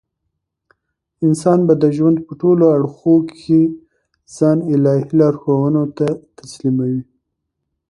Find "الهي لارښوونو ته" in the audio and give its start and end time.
4.73-6.07